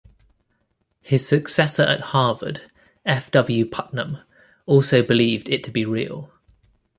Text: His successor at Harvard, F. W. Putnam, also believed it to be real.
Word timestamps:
His 1.03 1.27
successor 1.27 1.83
at 1.83 1.99
Harvard, 1.99 2.71
F. 3.05 3.29
W. 3.29 3.67
Putnam, 3.67 4.17
also 4.65 5.03
believed 5.03 5.47
it 5.47 5.63
to 5.65 5.69
be 5.71 5.85
real. 5.85 6.31